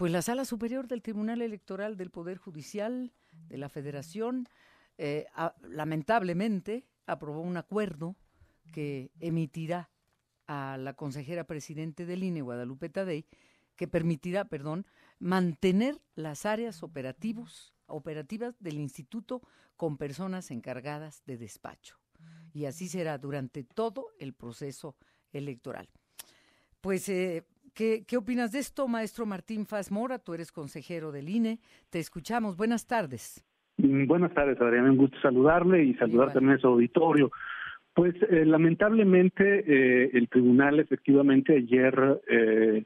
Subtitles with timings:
[0.00, 3.12] Pues la Sala Superior del Tribunal Electoral del Poder Judicial
[3.50, 4.48] de la Federación,
[4.96, 5.26] eh,
[5.60, 8.16] lamentablemente, aprobó un acuerdo
[8.72, 9.90] que emitirá
[10.46, 13.26] a la consejera presidente del INE, Guadalupe Tadei,
[13.76, 14.86] que permitirá, perdón,
[15.18, 19.42] mantener las áreas operativos, operativas del instituto
[19.76, 21.98] con personas encargadas de despacho.
[22.54, 24.96] Y así será durante todo el proceso
[25.30, 25.90] electoral.
[26.80, 27.44] Pues, eh,
[27.74, 30.18] ¿qué, ¿qué, opinas de esto, maestro Martín Faz Mora?
[30.18, 31.58] Tú eres consejero del INE.
[31.90, 32.56] Te escuchamos.
[32.56, 33.44] Buenas tardes.
[33.78, 34.90] Mm, buenas tardes, Adriana.
[34.90, 37.30] Un gusto saludarle y saludar también a su auditorio.
[37.94, 42.84] Pues eh, lamentablemente eh, el tribunal efectivamente ayer, eh,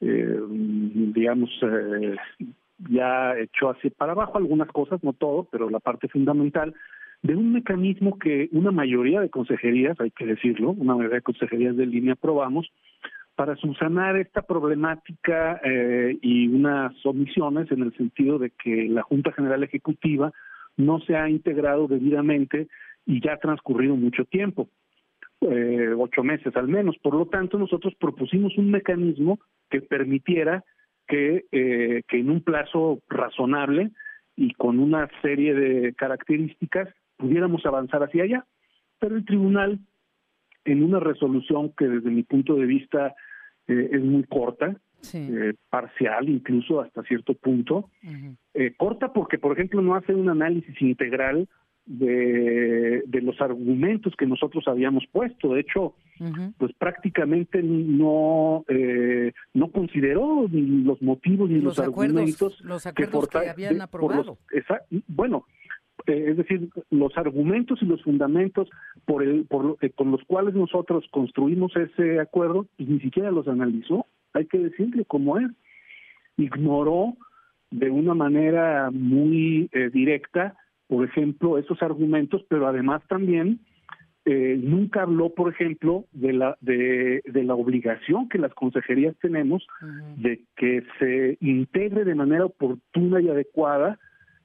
[0.00, 1.50] digamos,
[2.88, 6.74] ya echó así para abajo algunas cosas, no todo, pero la parte fundamental
[7.22, 11.76] de un mecanismo que una mayoría de consejerías, hay que decirlo, una mayoría de consejerías
[11.76, 12.72] de línea aprobamos,
[13.40, 15.62] para subsanar esta problemática
[16.20, 20.30] y unas omisiones en el sentido de que la Junta General Ejecutiva
[20.76, 22.68] no se ha integrado debidamente
[23.06, 24.68] y ya ha transcurrido mucho tiempo,
[25.40, 26.98] eh, ocho meses al menos.
[26.98, 30.62] Por lo tanto, nosotros propusimos un mecanismo que permitiera
[31.08, 33.90] que, eh, que en un plazo razonable
[34.36, 38.44] y con una serie de características pudiéramos avanzar hacia allá.
[38.98, 39.78] Pero el tribunal,
[40.66, 43.14] en una resolución que desde mi punto de vista
[43.70, 44.76] eh, es muy corta,
[45.70, 47.88] parcial incluso hasta cierto punto,
[48.76, 51.48] corta porque, por ejemplo, no hace un análisis integral
[51.86, 55.54] de, de los argumentos que nosotros habíamos puesto.
[55.54, 55.94] De hecho,
[56.58, 63.48] pues prácticamente no eh, no consideró ni los motivos ni los, argumentos los acuerdos que,
[63.48, 64.38] habían aprobado.
[65.08, 65.46] bueno,
[66.06, 68.68] eh, es decir, los argumentos y los fundamentos
[69.04, 73.48] por el por eh, con los cuales nosotros construimos ese acuerdo, pues ni siquiera los
[73.48, 74.06] analizó.
[74.32, 75.50] Hay que decirle cómo es.
[76.36, 77.16] Ignoró
[77.70, 80.56] de una manera muy directa
[80.90, 83.60] por ejemplo, esos argumentos, pero además también
[84.24, 89.64] eh, nunca habló, por ejemplo, de la de, la obligación que las consejerías tenemos
[90.16, 94.00] de que se integre de manera oportuna y adecuada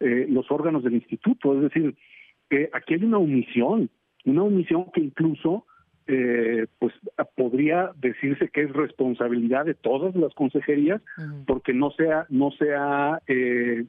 [0.00, 1.54] eh, los órganos del instituto.
[1.54, 1.94] Es decir,
[2.48, 3.90] que aquí hay una omisión,
[4.24, 5.64] una omisión que incluso
[6.10, 6.94] eh, pues
[7.36, 11.02] podría decirse que es responsabilidad de todas las consejerías
[11.46, 13.84] porque no se ha, no se ha eh,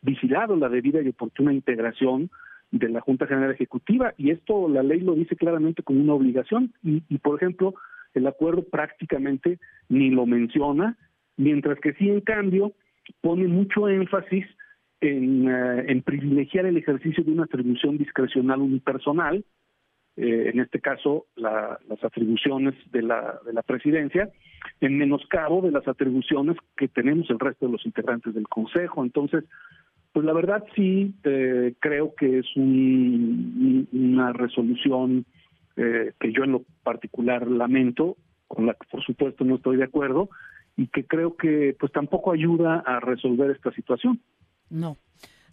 [0.00, 2.30] vigilado la debida y oportuna integración
[2.70, 4.14] de la Junta General Ejecutiva.
[4.16, 6.72] Y esto la ley lo dice claramente como una obligación.
[6.82, 7.74] Y, por ejemplo
[8.14, 9.58] el acuerdo prácticamente
[9.90, 10.96] ni lo menciona
[11.36, 12.72] mientras que sí en cambio
[13.20, 14.46] pone mucho énfasis
[15.00, 19.44] en, eh, en privilegiar el ejercicio de una atribución discrecional unipersonal
[20.20, 24.28] eh, en este caso las atribuciones de la, de la presidencia,
[24.80, 29.04] en menoscabo de las atribuciones que tenemos el resto de los integrantes del Consejo.
[29.04, 29.44] Entonces,
[30.12, 35.24] pues la verdad sí eh, creo que es una resolución
[35.76, 38.16] que yo en lo particular lamento,
[38.48, 40.28] con la que por supuesto no estoy de acuerdo,
[40.76, 44.18] y que creo que pues tampoco ayuda a resolver esta situación.
[44.70, 44.96] No,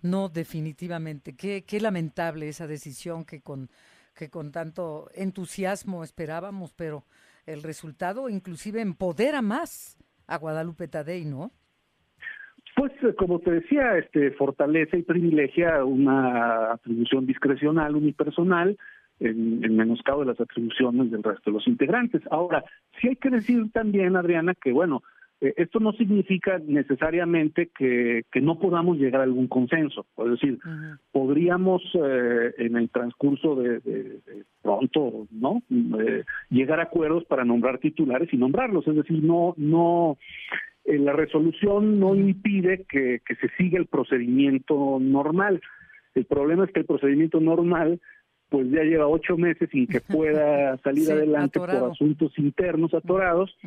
[0.02, 1.36] no definitivamente.
[1.36, 3.70] Qué, qué lamentable esa decisión que con
[4.16, 7.04] que con tanto entusiasmo esperábamos, pero
[7.46, 11.52] el resultado inclusive empodera más a Guadalupe Tadei, ¿no?
[12.76, 18.78] Pues eh, como te decía, este fortalece y privilegia una atribución discrecional unipersonal
[19.20, 22.22] en, en menoscabo de las atribuciones del resto de los integrantes.
[22.32, 22.64] Ahora,
[23.00, 25.04] sí hay que decir también, Adriana, que bueno,
[25.42, 30.06] eh, esto no significa necesariamente que, no podamos llegar a algún consenso.
[30.18, 30.60] Es decir,
[31.12, 34.22] podríamos eh, en el transcurso de,
[34.62, 35.62] pronto, ¿no?
[36.00, 38.88] Eh, llegar a acuerdos para nombrar titulares y nombrarlos.
[38.88, 40.18] Es decir, no, no,
[40.86, 45.62] la resolución no impide que, se siga el procedimiento normal.
[46.14, 48.00] El problema es que el procedimiento normal
[48.48, 53.58] pues ya lleva ocho meses sin que pueda salir adelante por asuntos internos atorados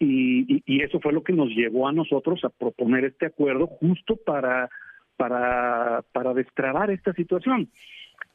[0.00, 4.16] y, y, eso fue lo que nos llevó a nosotros a proponer este acuerdo justo
[4.16, 4.70] para,
[5.18, 7.68] para, para destrabar esta situación.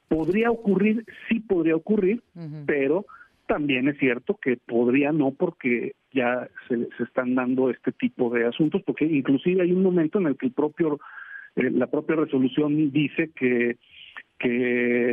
[0.08, 2.22] Podría ocurrir, sí podría ocurrir,
[2.68, 3.06] pero
[3.48, 8.46] también es cierto que podría no porque ya se, se, están dando este tipo de
[8.46, 11.00] asuntos, porque inclusive hay un momento en el que el propio
[11.56, 13.78] eh, la propia resolución dice que
[14.38, 15.05] que,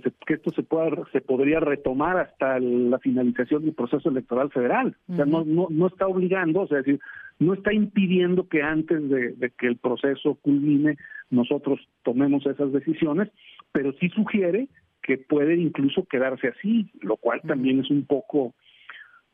[0.00, 4.96] que, esto se pueda se podría retomar hasta la finalización del proceso electoral federal.
[5.08, 7.00] O sea, no, no, no está obligando, o sea, decir,
[7.38, 10.96] no está impidiendo que antes de, que el proceso culmine
[11.30, 13.30] nosotros tomemos esas decisiones,
[13.72, 14.68] pero sí sugiere
[15.02, 18.54] que puede incluso quedarse así, lo cual también es un poco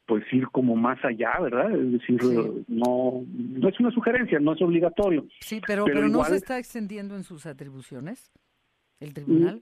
[0.07, 1.71] pues ir como más allá, ¿verdad?
[1.71, 2.19] Es decir,
[2.67, 5.27] no, no es una sugerencia, no es obligatorio.
[5.41, 8.33] Sí, pero, pero, no se está extendiendo en sus atribuciones
[9.01, 9.61] el tribunal.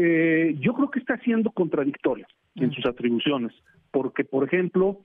[0.00, 3.52] Eh, yo creo que está siendo contradictorio en sus atribuciones,
[3.90, 5.00] porque, por ejemplo,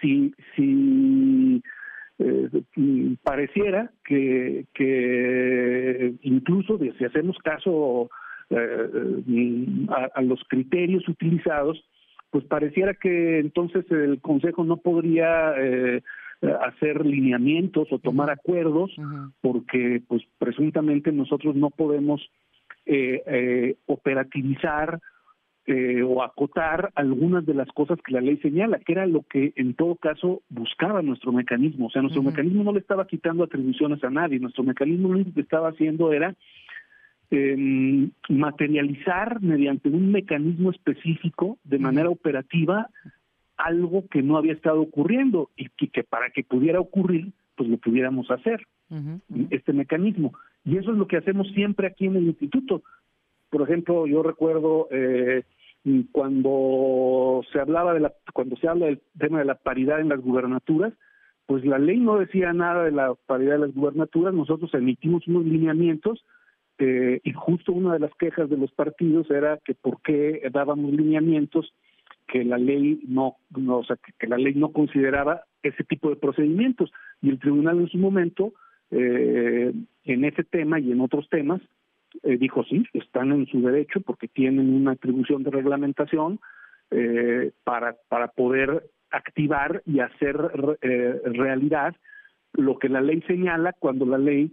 [0.00, 1.62] si, si
[2.18, 8.10] eh, pareciera que, que incluso si hacemos caso
[8.50, 11.82] eh, a, los criterios utilizados,
[12.30, 16.02] pues pareciera que entonces el Consejo no podría eh,
[16.62, 18.94] hacer lineamientos o tomar acuerdos
[19.40, 22.20] porque pues presuntamente nosotros no podemos
[22.92, 24.98] eh, eh, operativizar
[25.66, 29.52] eh, o acotar algunas de las cosas que la ley señala, que era lo que
[29.54, 31.86] en todo caso buscaba nuestro mecanismo.
[31.86, 35.32] O sea, nuestro mecanismo no le estaba quitando atribuciones a nadie, nuestro mecanismo lo único
[35.32, 36.34] que estaba haciendo era
[37.30, 42.90] eh, materializar mediante un mecanismo específico de manera operativa
[43.56, 48.28] algo que no había estado ocurriendo y que, para que pudiera ocurrir, pues lo pudiéramos
[48.32, 48.66] hacer,
[49.50, 50.32] este mecanismo.
[50.64, 52.82] Y eso es lo que hacemos siempre aquí en el instituto.
[53.50, 55.44] Por ejemplo, yo recuerdo eh,
[56.12, 60.20] cuando se hablaba de la, cuando se habla del tema de la paridad en las
[60.20, 60.92] gubernaturas,
[61.46, 65.44] pues la ley no decía nada de la paridad de las gubernaturas, nosotros emitimos unos
[65.44, 66.24] lineamientos
[66.78, 70.92] eh, y justo una de las quejas de los partidos era que por qué dábamos
[70.92, 71.74] lineamientos
[72.26, 73.36] que la ley no,
[73.68, 77.88] o sea, que, la ley no consideraba ese tipo de procedimientos y el tribunal en
[77.88, 78.52] su momento
[78.90, 79.72] eh,
[80.04, 81.60] en ese tema y en otros temas
[82.22, 86.40] eh, dijo sí están en su derecho porque tienen una atribución de reglamentación
[86.90, 90.36] eh, para para poder activar y hacer
[90.82, 91.94] eh, realidad
[92.52, 94.52] lo que la ley señala cuando la ley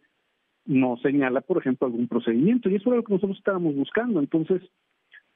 [0.66, 2.70] no señala, por ejemplo, algún procedimiento.
[2.70, 4.20] Y eso era lo que nosotros estábamos buscando.
[4.20, 4.62] Entonces,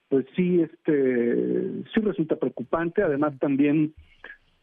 [0.09, 3.01] pues sí, este, sí resulta preocupante.
[3.01, 3.93] Además, también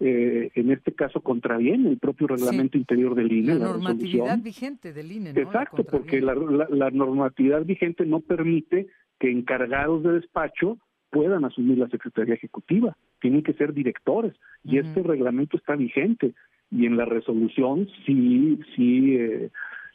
[0.01, 3.55] eh, en este caso contraviene el propio reglamento interior del INE.
[3.55, 5.33] La, normatividad vigente del INE.
[5.33, 5.41] ¿no?
[5.41, 8.87] Exacto, porque la, la, normatividad vigente no permite
[9.19, 10.79] que encargados de despacho
[11.11, 12.97] puedan asumir la Secretaría Ejecutiva.
[13.21, 14.35] Tienen que ser directores.
[14.63, 16.35] Y este reglamento está vigente.
[16.71, 19.17] Y en la resolución sí, sí.
[19.17, 19.51] Eh,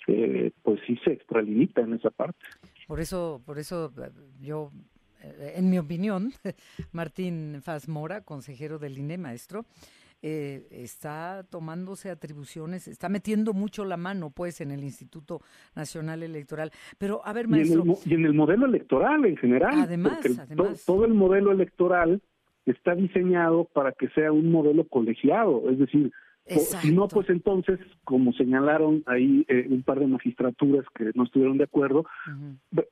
[0.07, 2.45] eh, pues sí se extralimita en esa parte.
[2.87, 4.09] Por eso, por eso eh,
[4.41, 4.71] yo,
[5.23, 6.31] en mi opinión,
[6.91, 9.65] Martín Faz Mora, consejero del INE, maestro,
[10.21, 15.41] está tomándose atribuciones, está metiendo mucho la mano, pues, en el Instituto
[15.75, 16.71] Nacional Electoral.
[16.97, 17.83] Pero, a ver, maestro.
[18.05, 19.81] Y en el, modelo electoral en general.
[19.81, 20.85] Además, además.
[20.85, 22.21] todo el modelo electoral
[22.65, 26.11] está diseñado para que sea un modelo colegiado, es decir,
[26.45, 31.57] si no, pues entonces, como señalaron ahí eh, un par de magistraturas que no estuvieron
[31.57, 32.05] de acuerdo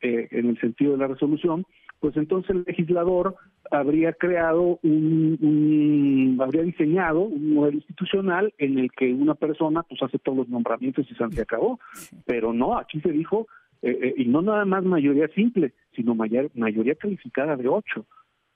[0.02, 1.66] eh, en el sentido de la resolución,
[2.00, 3.36] pues entonces el legislador
[3.70, 10.18] habría creado un, habría diseñado un modelo institucional en el que una persona pues hace
[10.18, 11.80] todos los nombramientos y se acabó.
[12.26, 13.48] Pero no, aquí se dijo,
[13.82, 18.06] eh, y no nada más mayoría simple, sino mayoría calificada de ocho.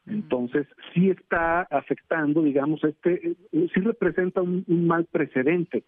[0.07, 5.83] Entonces, sí está afectando, digamos, este, eh, sí representa un, mal precedente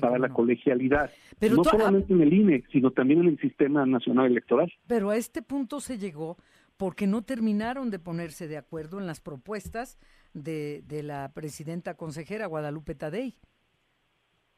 [0.00, 4.26] para la colegialidad, Pero no solamente en el INE, sino también en el sistema nacional
[4.26, 4.70] electoral.
[4.86, 6.36] Pero a este punto se llegó
[6.76, 9.98] porque no terminaron de ponerse de acuerdo en las propuestas
[10.34, 13.34] de, de la presidenta consejera Guadalupe Tadei.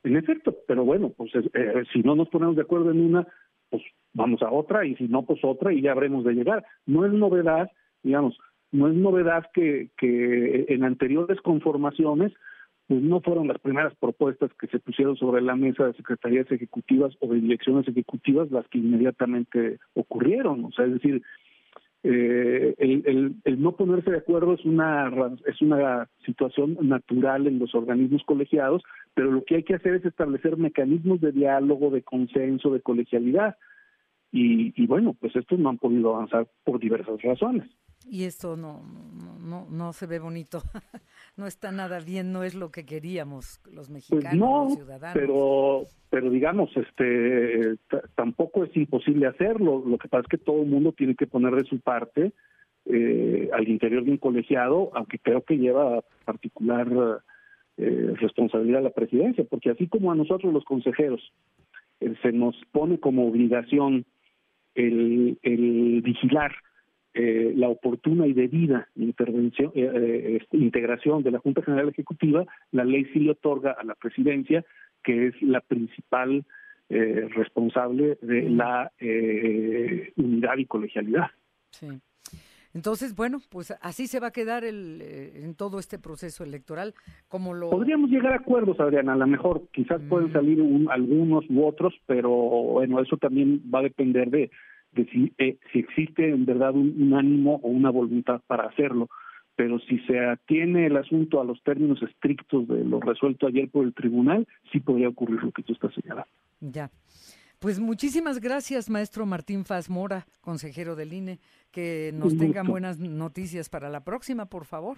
[0.03, 3.27] En efecto, pero bueno, pues eh, si no nos ponemos de acuerdo en una,
[3.69, 3.82] pues
[4.13, 6.65] vamos a otra, y si no, pues otra, y ya habremos de llegar.
[6.86, 7.70] No es novedad,
[8.03, 8.39] digamos,
[8.72, 12.32] no es novedad que, que en anteriores conformaciones
[12.91, 17.15] pues no fueron las primeras propuestas que se pusieron sobre la mesa de secretarías ejecutivas
[17.20, 20.65] o de direcciones ejecutivas las que inmediatamente ocurrieron.
[20.65, 21.22] O sea, es decir,
[22.03, 25.08] eh, el, el, el, no ponerse de acuerdo es una
[25.46, 28.82] es una situación natural en los organismos colegiados,
[29.15, 33.56] pero lo que hay que hacer es establecer mecanismos de diálogo, de consenso, de colegialidad.
[34.32, 37.70] Y, y bueno, pues estos no han podido avanzar por diversas razones
[38.09, 38.83] y esto no,
[39.45, 40.63] no, no, se ve bonito,
[41.37, 45.15] no está nada bien, no es lo que queríamos los pues mexicanos, los ciudadanos.
[45.15, 47.77] Pero, pero digamos, este,
[48.15, 49.83] tampoco es imposible hacerlo.
[49.87, 52.33] Lo que pasa es que todo el mundo tiene que poner de su parte
[52.87, 57.23] eh, al interior de un colegiado, aunque creo que lleva particular
[57.77, 61.21] eh, responsabilidad la presidencia, porque así como a nosotros los consejeros
[62.01, 64.07] eh, se nos pone como obligación
[64.75, 66.53] el, el vigilar
[67.14, 72.46] eh, la oportuna y debida intervención, eh, eh, este, integración de la Junta General Ejecutiva,
[72.72, 74.64] la ley sí le otorga a la presidencia,
[75.02, 76.44] que es la principal
[76.93, 78.90] responsable de la
[80.17, 81.29] unidad y colegialidad.
[81.70, 81.86] Sí.
[82.72, 86.94] Entonces, bueno, pues así se va a quedar el, eh, en todo este proceso electoral,
[87.29, 87.70] como lo...
[87.70, 90.32] Podríamos llegar a acuerdos, Adriana, a lo mejor quizás pueden mm.
[90.32, 94.50] salir algunos u otros, pero bueno, eso también va a depender de,
[94.93, 99.09] de si, eh, si existe en verdad un, ánimo o una voluntad para hacerlo.
[99.56, 103.85] Pero si se atiene el asunto a los términos estrictos de lo resuelto ayer por
[103.85, 106.31] el tribunal, sí podría ocurrir lo que tú estás señalando.
[106.61, 106.91] Ya.
[107.59, 111.41] Pues muchísimas gracias, maestro Martín Faz Mora, consejero del INE.
[111.70, 114.97] Que nos tengan buenas noticias para la próxima, por favor.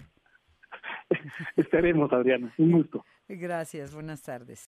[1.57, 2.53] Estaremos, Adriana.
[2.57, 3.05] Un gusto.
[3.27, 4.61] Gracias, buenas tardes.